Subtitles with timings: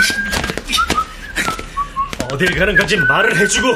[2.32, 3.68] 어딜 가는 건지 말을 해주고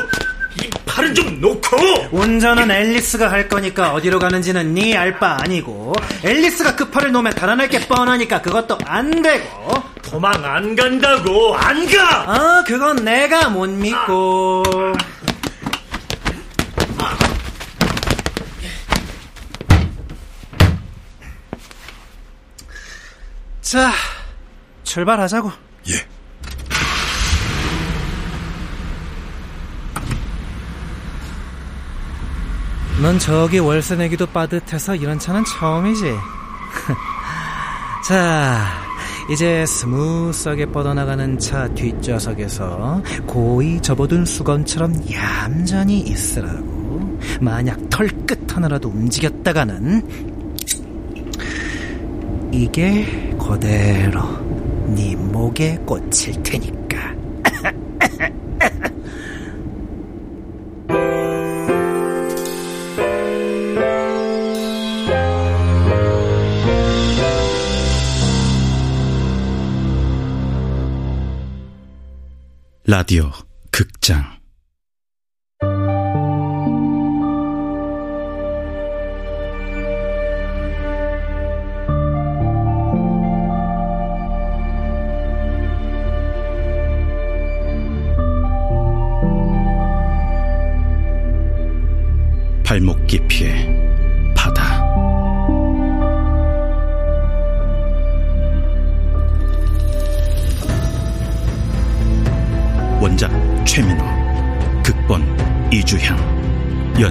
[0.63, 1.77] 이 팔은 좀 놓고
[2.13, 5.93] 운전은 앨리스가 할 거니까 어디로 가는지는 네 알 바 아니고
[6.23, 12.25] 앨리스가 그 팔을 놓으면 달아날 게 뻔하니까 그것도 안 되고 도망 안 간다고 안 가!
[12.29, 14.63] 아 그건 내가 못 믿고
[23.61, 23.93] 자
[24.85, 25.51] 출발하자고
[25.91, 26.07] 예.
[33.03, 36.05] 넌 저기 월세 내기도 빠듯해서 이런 차는 처음이지.
[38.07, 38.85] 자,
[39.31, 47.19] 이제 스무스하게 뻗어나가는 차 뒷좌석에서 고이 접어둔 수건처럼 얌전히 있으라고.
[47.41, 50.09] 만약 털끝 하나라도 움직였다가는
[52.53, 54.23] 이게 그대로
[54.95, 56.84] 네 목에 꽂힐 테니까.
[72.87, 73.33] 라디오
[73.71, 74.34] 극장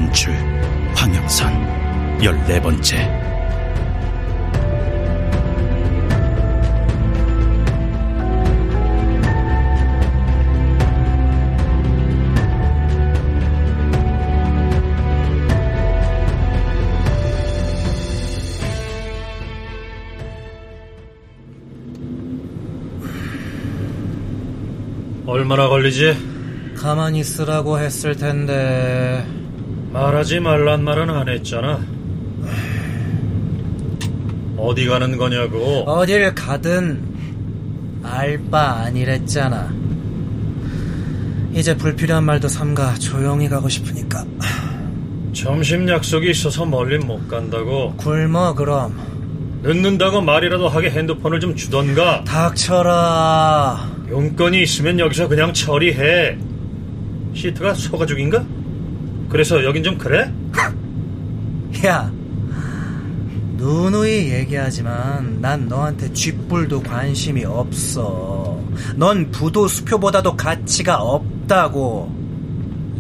[0.03, 0.33] 연출
[0.95, 3.21] 황영선 열네 번째
[25.25, 26.73] 얼마나 걸리지?
[26.75, 29.42] 가만히 있으라고 했을 텐데.
[29.93, 31.79] 말하지 말란 말은 안 했잖아.
[34.57, 35.83] 어디 가는 거냐고.
[35.85, 37.03] 어딜 가든
[38.01, 39.71] 알바 아니랬잖아.
[41.53, 44.25] 이제 불필요한 말도 삼가 조용히 가고 싶으니까.
[45.31, 47.93] 점심 약속이 있어서 멀리 못 간다고.
[47.97, 48.99] 굶어 그럼.
[49.61, 52.23] 늦는다고 말이라도 하게 핸드폰을 좀 주던가.
[52.23, 53.91] 닥쳐라.
[54.09, 56.35] 용건이 있으면 여기서 그냥 처리해.
[57.35, 58.43] 시트가 소가죽인가?
[59.33, 60.31] 그래서 여긴 좀 그래?
[61.88, 62.11] 야,
[63.57, 68.61] 누누이 얘기하지만 난 너한테 쥐뿔도 관심이 없어.
[68.95, 72.13] 넌 부도 수표보다도 가치가 없다고.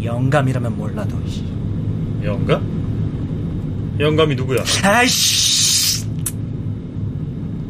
[0.03, 1.21] 영감이라면 몰라도.
[2.23, 3.95] 영감?
[3.99, 4.63] 영감이 누구야?
[4.83, 6.03] 아이씨!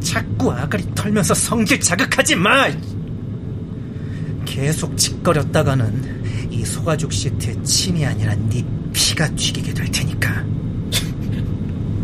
[0.00, 2.70] 자꾸 아가리 털면서 성질 자극하지 마!
[4.46, 6.23] 계속 짓거렸다가는
[6.64, 8.64] 이 소가죽 시트에 침이 아니라 네
[8.94, 10.42] 피가 튀기게 될 테니까.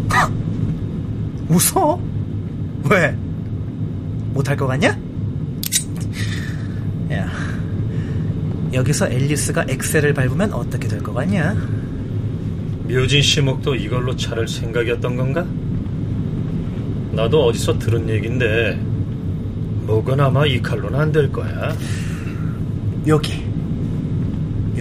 [1.48, 1.98] 웃어?
[2.90, 3.16] 왜?
[4.34, 4.90] 못할 것 같냐?
[7.10, 7.26] 야,
[8.74, 11.54] 여기서 앨리스가 엑셀을 밟으면 어떻게 될 것 같냐?
[12.86, 15.46] 묘진 씨목도 이걸로 차를 생각이었던 건가?
[17.12, 18.78] 나도 어디서 들은 얘긴데
[19.86, 21.74] 목은 아마 이 칼로는 안 될 거야.
[23.06, 23.48] 여기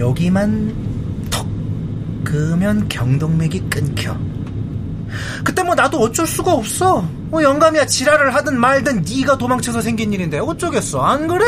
[0.00, 0.74] 여기만
[1.30, 1.46] 턱
[2.24, 4.16] 그으면 경동맥이 끊겨.
[5.44, 7.02] 그때 뭐 나도 어쩔 수가 없어.
[7.28, 11.00] 뭐 영감이야 지랄을 하든 말든 네가 도망쳐서 생긴 일인데 어쩌겠어?
[11.02, 11.44] 안 그래?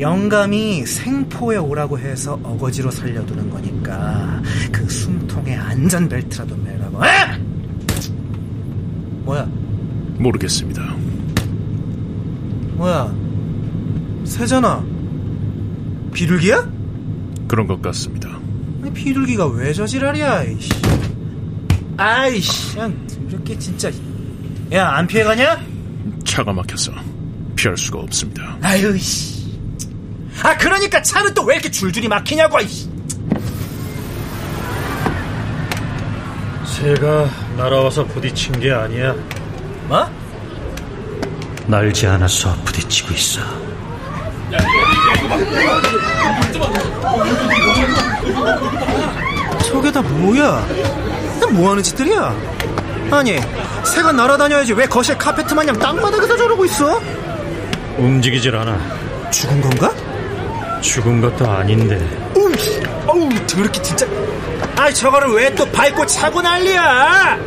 [0.00, 4.42] 영감이 생포에 오라고 해서 어거지로 살려두는 거니까
[4.72, 7.04] 그 숨통에 안전벨트라도 매라고.
[7.04, 7.10] 에?
[9.24, 9.48] 뭐야?
[10.18, 10.82] 모르겠습니다.
[12.76, 13.14] 뭐야?
[14.24, 14.95] 새잖아
[16.16, 16.66] 비둘기야?
[17.46, 18.30] 그런 것 같습니다.
[18.82, 20.70] 아니, 비둘기가 왜 저 지랄이야, 이씨.
[21.98, 23.90] 아이씨, 그냥 이렇게 진짜.
[24.72, 25.60] 야, 안 피해가냐?
[26.24, 26.92] 차가 막혀서
[27.54, 28.56] 피할 수가 없습니다.
[28.62, 29.58] 아유, 씨.
[30.42, 32.88] 아, 그러니까 차는 또 왜 이렇게 줄줄이 막히냐고, 이씨.
[36.64, 37.28] 새가
[37.58, 39.14] 날아와서 부딪힌 게 아니야.
[39.88, 40.10] 뭐?
[41.66, 43.65] 날지 않아서 부딪히고 있어.
[49.64, 50.66] 저게 다 뭐야?
[51.50, 52.34] 뭐 하는 짓들이야?
[53.10, 53.38] 아니,
[53.84, 57.00] 새가 날아다녀야지 왜 거실 카페트 마냥 땅바닥에서 저러고 있어?
[57.98, 58.78] 움직이질 않아.
[59.30, 59.92] 죽은 건가?
[60.80, 61.96] 죽은 것도 아닌데.
[62.36, 62.52] 어우,
[63.06, 64.06] 어우, 더럽게 진짜.
[64.76, 67.38] 아, 저거를 왜 또 밟고 차고 난리야?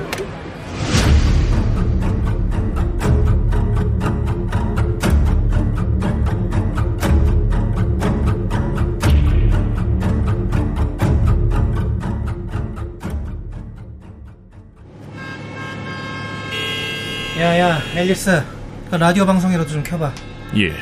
[17.39, 18.43] 야야 앨리스
[18.89, 20.11] 그 라디오 방송이라도 좀 켜봐
[20.57, 20.73] 예.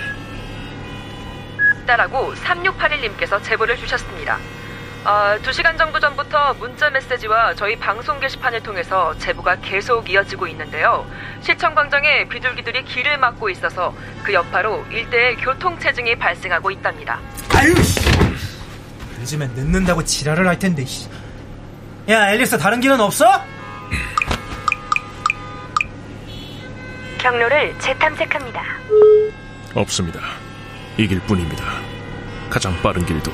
[1.86, 4.40] 따라고 3681님께서 제보를 주셨습니다.
[5.06, 11.06] 어, 2시간 정도 전부터 문자 메시지와 저희 방송 게시판을 통해서 제보가 계속 이어지고 있는데요.
[11.42, 13.94] 시청 광장에 비둘기들이 길을 막고 있어서
[14.24, 17.20] 그 여파로 일대에 교통체증이 발생하고 있답니다.
[17.54, 18.00] 아유 씨.
[19.22, 21.08] 요즘엔 늦는다고 지랄을 할 텐데 씨.
[22.10, 23.44] 야 앨리스 다른 길은 없어?
[27.32, 28.64] 경로를 재탐색합니다.
[29.74, 30.22] 없습니다.
[30.96, 31.82] 이길 뿐입니다.
[32.50, 33.34] 가장 빠른 길도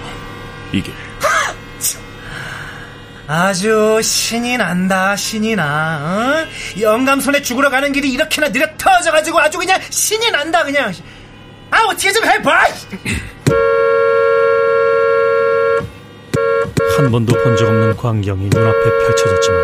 [0.72, 0.92] 이 길.
[3.28, 6.00] 아주 신이 난다 신이 나
[6.46, 6.82] 어?
[6.82, 10.92] 영감손에 죽으러 가는 길이 이렇게나 느려 터져가지고 아주 그냥 신이 난다 그냥
[11.72, 12.66] 아 어떻게 좀 해봐
[16.98, 19.60] 한 번도 본 적 없는 광경이 눈앞에 펼쳐졌지만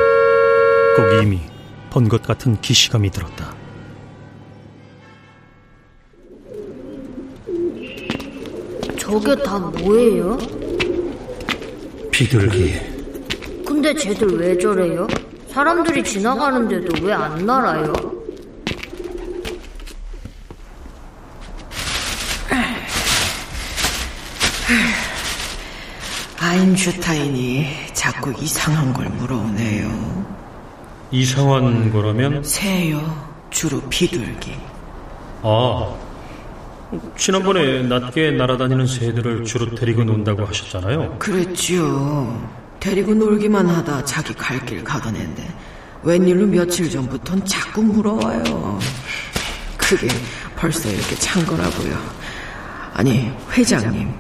[0.96, 1.42] 꼭 이미
[1.90, 3.59] 본 것 같은 기시감이 들었다.
[9.10, 10.38] 저게 다 뭐예요?
[12.12, 12.76] 비둘기.
[13.66, 15.08] 근데 쟤들 왜 저래요?
[15.48, 17.92] 사람들이 지나가는데도 왜 안 날아요?
[26.40, 30.26] 아인슈타인이 자꾸 이상한 걸 물어오네요.
[31.12, 32.44] 이상한 거라면?
[32.44, 33.00] 새요.
[33.50, 34.56] 주로 비둘기.
[35.42, 35.94] 아,
[37.18, 41.18] 지난번에 낮게 날아다니는 새들을 주로 데리고 논다고 하셨잖아요.
[41.20, 42.50] 그랬지요.
[42.80, 45.48] 데리고 놀기만 하다 자기 갈 길 가던 앤데
[46.04, 48.80] 웬일로 며칠 전부턴 자꾸 물어와요.
[49.78, 50.08] 그게
[50.56, 51.96] 벌써 이렇게 찬 거라고요.
[52.94, 54.12] 아니 회장님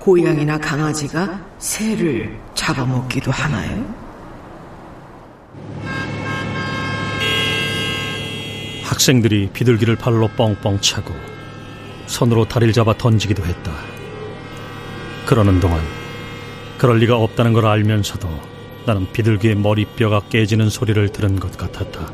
[0.00, 3.94] 고양이나 강아지가 새를 잡아먹기도 하나요?
[8.84, 11.14] 학생들이 비둘기를 발로 뻥뻥 차고
[12.10, 13.72] 손으로 다리를 잡아 던지기도 했다.
[15.26, 15.80] 그러는 동안
[16.76, 18.28] 그럴 리가 없다는 걸 알면서도
[18.84, 22.12] 나는 비둘기의 머리뼈가 깨지는 소리를 들은 것 같았다.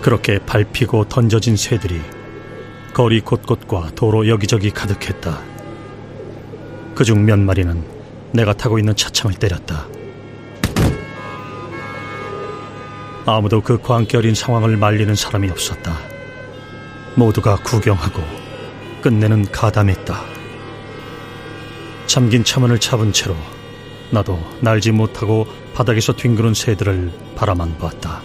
[0.00, 2.00] 그렇게 밟히고 던져진 새들이
[2.94, 5.38] 거리 곳곳과 도로 여기저기 가득했다.
[6.94, 7.84] 그중 몇 마리는
[8.32, 9.88] 내가 타고 있는 차창을 때렸다.
[13.26, 13.78] 아무도 그
[14.14, 16.15] 어린 상황을 말리는 사람이 없었다.
[17.16, 18.22] 모두가 구경하고
[19.00, 20.20] 끝내는 가담했다.
[22.06, 23.36] 잠긴 차문을 잡은 채로
[24.10, 28.22] 나도 날지 못하고 바닥에서 뒹구는 새들을 바라만 봤다.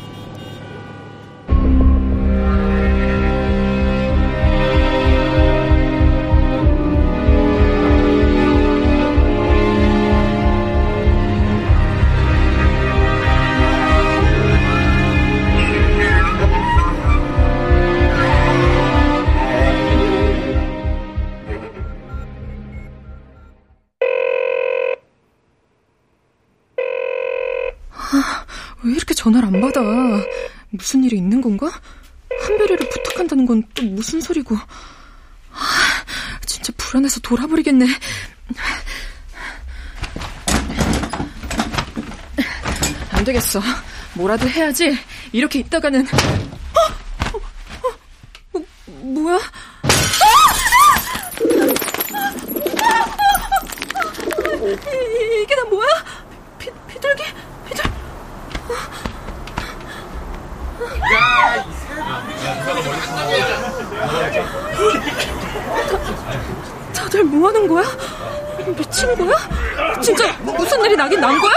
[29.61, 29.81] 받아?
[30.69, 31.69] 무슨 일이 있는 건가?
[32.47, 34.55] 한별이를 부탁한다는 건 또 무슨 소리고?
[34.55, 35.59] 아,
[36.45, 37.85] 진짜 불안해서 돌아버리겠네.
[43.11, 43.61] 안 되겠어.
[44.15, 44.97] 뭐라도 해야지.
[45.31, 46.01] 이렇게 있다가는.
[46.01, 47.37] 어?
[47.37, 47.41] 어?
[48.53, 48.61] 어?
[48.85, 49.39] 뭐, 뭐야?
[54.63, 55.87] 이, 이게 다 뭐야?
[56.59, 57.23] 비, 비둘기?
[57.67, 57.83] 비둘...
[66.93, 67.83] 다, 다들 뭐 하는 거야?
[68.77, 69.35] 미친 거야?
[70.01, 70.25] 진짜
[70.91, 71.53] 일이 나긴 난 거야?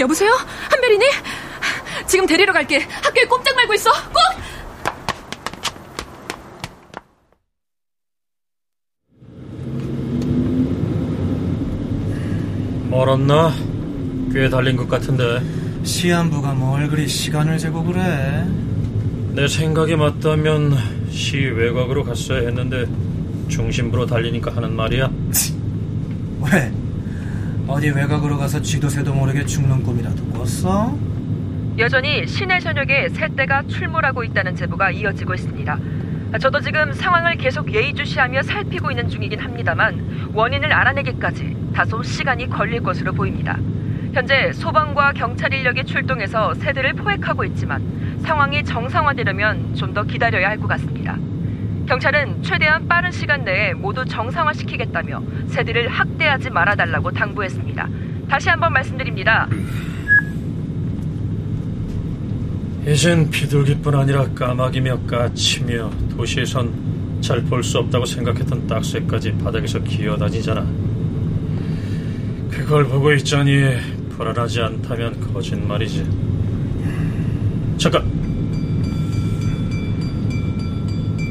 [0.00, 0.32] 여보세요?
[0.70, 1.06] 한별이니?
[2.06, 2.86] 지금 데리러 갈게.
[3.02, 3.90] 학교에 꼼짝 말고 있어.
[4.12, 4.18] 꼭!
[12.90, 13.52] 멀었나?
[14.32, 15.40] 꽤 달린 것 같은데.
[15.84, 18.46] 시한부가 뭘 그리 시간을 재고 그래
[19.32, 20.76] 내 생각이 맞다면
[21.10, 22.84] 시 외곽으로 갔어야 했는데
[23.48, 25.10] 중심부로 달리니까 하는 말이야.
[26.52, 26.72] 왜?
[27.66, 30.96] 어디 외곽으로 가서 쥐도 새도 모르게 죽는 꿈이라도 꿨어?
[31.78, 35.78] 여전히 시내 전역에 새 떼가 출몰하고 있다는 제보가 이어지고 있습니다.
[36.40, 43.12] 저도 지금 상황을 계속 예의주시하며 살피고 있는 중이긴 합니다만 원인을 알아내기까지 다소 시간이 걸릴 것으로
[43.12, 43.58] 보입니다.
[44.12, 47.82] 현재 소방과 경찰 인력이 출동해서 새들을 포획하고 있지만
[48.22, 51.16] 상황이 정상화되려면 좀 더 기다려야 할 것 같습니다.
[51.88, 57.88] 경찰은 최대한 빠른 시간 내에 모두 정상화시키겠다며 새들을 학대하지 말아달라고 당부했습니다.
[58.28, 59.48] 다시 한번 말씀드립니다.
[62.86, 66.88] 이젠 비둘기뿐 아니라 까마귀며 까치며 도시에선
[67.22, 70.66] 잘 볼 수 없다고 생각했던 딱새까지 바닥에서 기어다니잖아.
[72.50, 73.76] 그걸 보고 있자니
[74.10, 76.06] 불안하지 않다면 거짓말이지.
[77.78, 78.17] 잠깐.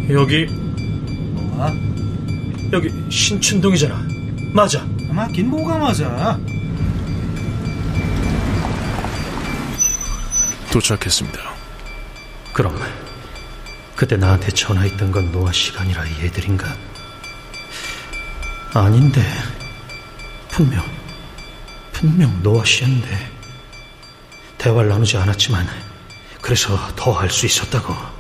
[0.09, 1.73] 여기 뭐야?
[2.73, 4.07] 여기 신춘동이잖아.
[4.53, 4.85] 맞아.
[5.09, 6.39] 맞긴 뭐가 맞아.
[10.71, 11.39] 도착했습니다.
[12.53, 12.79] 그럼
[13.95, 16.75] 그때 나한테 전화했던 건 노아 시간이라 얘들인가?
[18.73, 19.21] 아닌데
[20.49, 20.83] 분명
[21.93, 23.31] 분명 노아 씨였는데
[24.57, 25.67] 대화를 나누지 않았지만
[26.41, 28.16] 그래서 더 알 수 있었다고.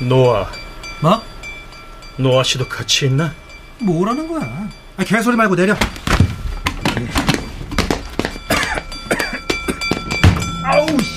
[0.00, 0.48] 노아.
[1.00, 1.22] 뭐?
[2.16, 3.32] 노아 씨도 같이 있나?
[3.78, 4.68] 뭐라는 거야?
[4.96, 5.74] 아, 개소리 말고 내려.
[10.64, 11.16] 아우, 씨.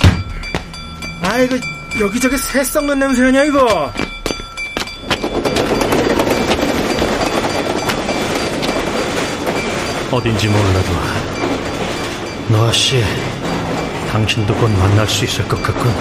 [1.21, 1.57] 아, 이거
[1.99, 3.91] 여기저기 새 썩는 냄새 아니야, 이거?
[10.11, 10.93] 어딘지 몰라도
[12.49, 13.03] 노아 씨,
[14.11, 15.91] 당신도 곧 만날 수 있을 것 같군.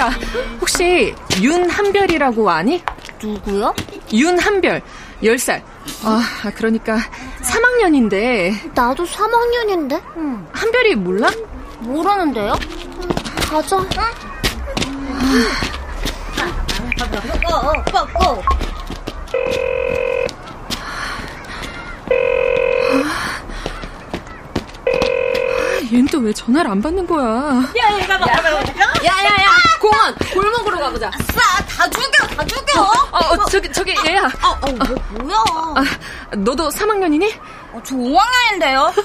[0.00, 0.10] 얘들아,
[0.60, 2.82] 혹시 윤한별이라고 아니?
[3.22, 3.74] 누구요?
[4.12, 4.80] 윤한별,
[5.22, 5.62] 10살.
[6.04, 6.98] 아, 그러니까
[7.42, 8.72] 3학년인데.
[8.74, 10.00] 나도 3학년인데?
[10.52, 11.28] 한별이 몰라?
[11.80, 12.54] 모르는데요?
[13.50, 13.76] 가자.
[25.90, 27.62] 얜또 왜 전화를 안 받는 거야?
[27.76, 31.64] 야 야 야 공원 골목으로 가보자 싸!
[31.64, 32.26] 다 죽여!
[32.36, 32.80] 다 죽여!
[32.82, 34.24] 어, 어, 저기, 저기, 얘야.
[34.42, 35.36] 어, 어, 뭐, 뭐야?
[35.76, 37.32] 아, 너도 3학년이니?
[37.72, 38.92] 어, 저 5학년인데요?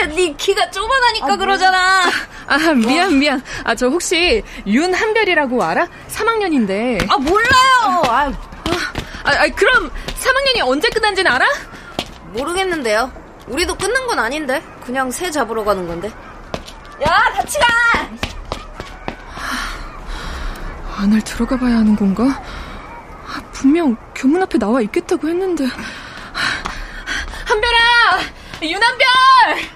[0.00, 2.10] 야 네 키가 조만하니까 그러잖아
[2.46, 3.42] 아, 미안, 미안.
[3.64, 5.86] 아, 저 혹시 윤한별이라고 알아?
[6.08, 7.06] 3학년인데.
[7.10, 8.32] 아 몰라요 아,
[9.24, 11.46] 아, 아, 그럼 3학년이 언제 끝난지는 알아?
[12.32, 13.12] 모르겠는데요
[13.46, 16.08] 우리도 끝난 건 아닌데 그냥 새 잡으러 가는 건데
[17.06, 17.66] 야 같이 가
[20.96, 22.42] 안을 들어가 봐야 하는 건가?
[23.26, 25.66] 아, 분명 교문 앞에 나와 있겠다고 했는데.
[27.46, 28.20] 한별아!
[28.62, 29.75] 윤한별!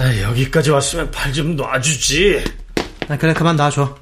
[0.00, 2.42] 아, 여기까지 왔으면 팔 좀 놔주지.
[3.08, 3.96] 아, 그래, 그만 놔줘.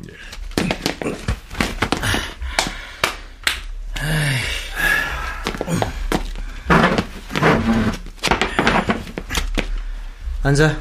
[10.43, 10.77] 앉아.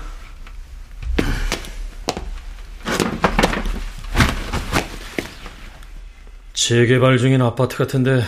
[6.54, 8.24] 재개발 중인 아파트 같은데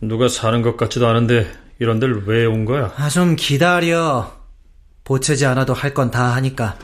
[0.00, 2.92] 누가 사는 것 같지도 않은데 이런 데를 왜 온 거야?
[2.96, 4.39] 아, 좀 기다려.
[5.04, 6.78] 보채지 않아도 할 건 다 하니까.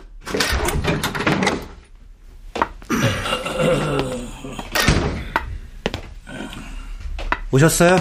[7.51, 7.97] 오셨어요?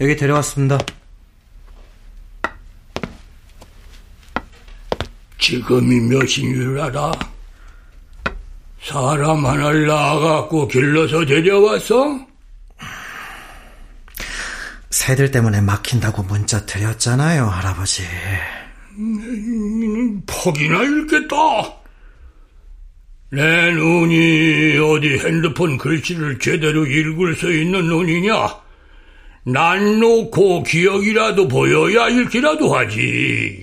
[0.00, 0.78] 여기 데려왔습니다.
[5.38, 7.12] 지금이 몇인 줄 알아?
[8.82, 12.26] 사람 하나를 낳아갖고 길러서 데려왔어?
[14.90, 18.02] 새들 때문에 막힌다고 문자 드렸잖아요, 할아버지.
[18.98, 21.36] 음, 퍽이나 읽겠다.
[23.30, 28.66] 내 눈이 어디 핸드폰 글씨를 제대로 읽을 수 있는 눈이냐?
[29.44, 33.62] 난 놓고 기억이라도 보여야 읽기라도 하지.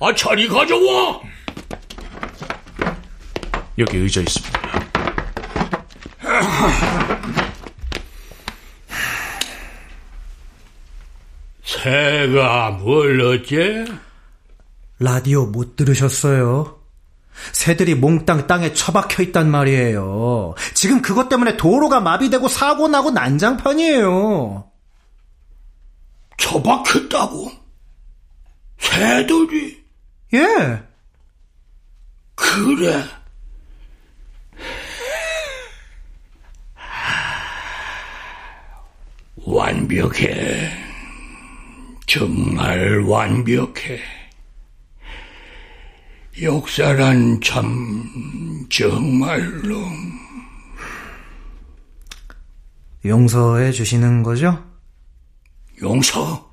[0.00, 1.20] 아, 자리 가져와!
[3.78, 4.77] 여기 의자 있습니다.
[11.88, 13.86] 새가 뭘 어째?
[14.98, 16.78] 라디오 못 들으셨어요?
[17.52, 20.54] 새들이 몽땅 땅에 처박혀 있단 말이에요.
[20.74, 24.70] 지금 그것 때문에 도로가 마비되고 사고 나고 난장판이에요.
[26.36, 27.52] 처박혔다고?
[28.76, 29.82] 새들이?
[30.34, 30.82] 예.
[32.34, 33.02] 그래.
[39.36, 40.77] 완벽해.
[42.08, 44.00] 정말 완벽해.
[46.40, 49.76] 역사란 참 정말로
[53.04, 54.64] 용서해 주시는 거죠?
[55.82, 56.50] 용서?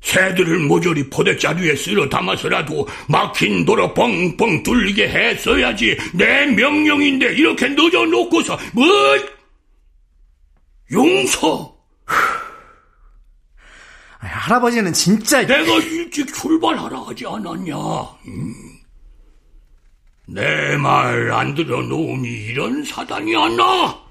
[0.00, 8.86] 새들을 모조리 포대자루에 쓸어 담아서라도 막힌 도로 뻥뻥 뚫리게 했어야지 내 명령인데 이렇게 늦어놓고서 뭐
[10.92, 11.74] 용서
[14.24, 18.54] 할아버지는 진짜 내가 일찍 출발하라 하지 않았냐 음.
[20.26, 24.02] 내말 안 들어놓으니 이런 사단이 안 나.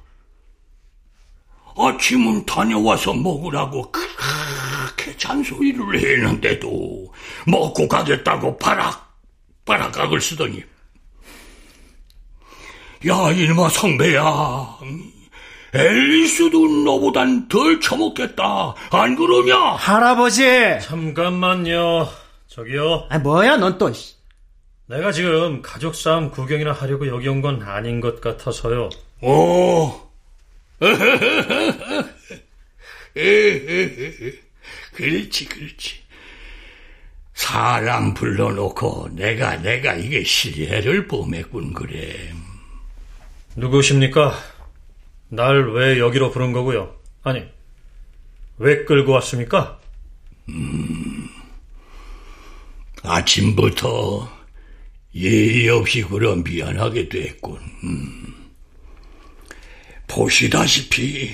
[1.76, 7.12] 아침은 다녀와서 먹으라고 그렇게 잔소리를 했는데도
[7.48, 9.12] 먹고 가겠다고 바락
[9.66, 10.64] 바락각을 쓰더니
[13.08, 14.78] 야 이놈아 성배야
[15.74, 18.76] 앨리스도 너보단 덜 처먹겠다.
[18.92, 19.56] 안 그러냐?
[19.76, 20.44] 할아버지!
[20.82, 22.08] 잠깐만요.
[22.48, 23.08] 저기요.
[23.10, 23.92] 아 뭐야 넌 또
[24.86, 28.90] 내가 지금 가족 싸움 구경이나 하려고 여기 온 건 아닌 것 같아서요.
[29.22, 29.92] 오
[34.94, 36.04] 그렇지, 그렇지.
[37.34, 42.32] 사람 불러놓고 내가, 내가 이게 실례를 범했군, 그래.
[43.56, 44.34] 누구십니까?
[45.36, 46.96] 날 왜 여기로 부른 거고요?
[47.24, 47.44] 아니,
[48.58, 49.80] 왜 끌고 왔습니까?
[50.50, 51.28] 음,
[53.02, 54.32] 아침부터
[55.16, 57.60] 예의 없이 그럼 미안하게 됐군.
[57.84, 58.34] 음.
[60.08, 61.32] 보시다시피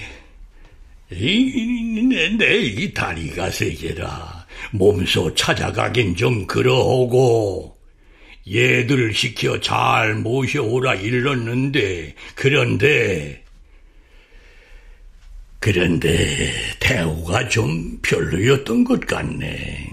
[1.10, 7.78] 내이 내 다리가 세게라 몸소 찾아가긴 좀 그러하고
[8.50, 13.39] 얘들 시켜 잘 모셔오라 일렀는데 그런데
[15.60, 19.92] 그런데 대우가 좀 별로였던 것 같네.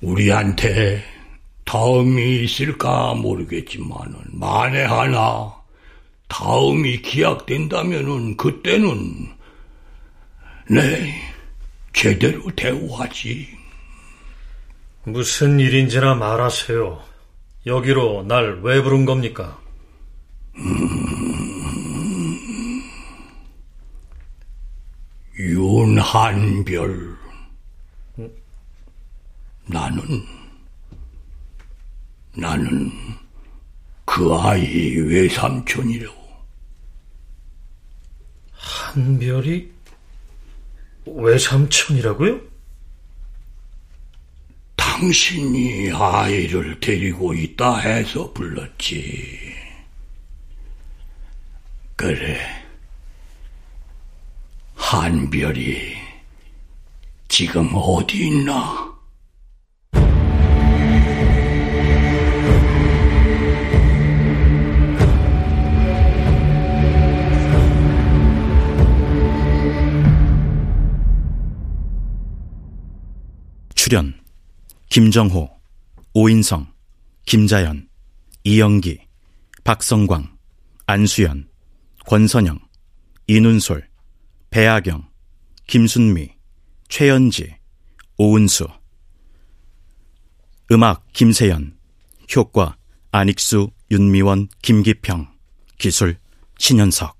[0.00, 1.02] 우리한테
[1.64, 5.54] 다음이 있을까 모르겠지만은 만에 하나
[6.28, 9.28] 다음이 기약된다면은 그때는
[10.68, 11.14] 네
[11.92, 13.48] 제대로 대우하지.
[15.04, 17.02] 무슨 일인지나 말하세요.
[17.66, 19.58] 여기로 날 왜 부른 겁니까?
[20.56, 20.99] 음,
[25.40, 27.16] 윤한별.
[29.66, 30.00] 나는
[32.36, 32.90] 나는
[34.04, 36.20] 그 아이 외삼촌이라고.
[38.52, 39.70] 한별이
[41.06, 42.40] 외삼촌이라고요?
[44.76, 49.54] 당신이 아이를 데리고 있다 해서 불렀지.
[51.96, 52.59] 그래.
[54.92, 55.94] 한별이
[57.28, 58.92] 지금 어디 있나?
[73.76, 74.20] 출연
[74.88, 75.48] 김정호,
[76.14, 76.66] 오인성,
[77.26, 77.88] 김자연,
[78.42, 78.98] 이영기,
[79.62, 80.36] 박성광,
[80.86, 81.48] 안수연,
[82.06, 82.58] 권선영,
[83.28, 83.89] 이눈솔,
[84.50, 85.06] 배아경,
[85.68, 86.30] 김순미,
[86.88, 87.54] 최연지,
[88.18, 88.66] 오은수.
[90.72, 91.78] 음악 김세연
[92.34, 92.76] 효과
[93.12, 95.28] 안익수, 윤미원, 김기평
[95.78, 96.16] 기술
[96.58, 97.16] 신현석.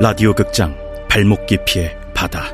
[0.00, 0.76] 라디오 극장
[1.08, 2.52] 발목 깊이의 바다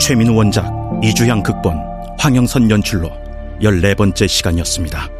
[0.00, 1.76] 최민우 원작, 이주향 극본,
[2.18, 3.10] 황영선 연출로
[3.60, 5.13] 14번째 시간이었습니다.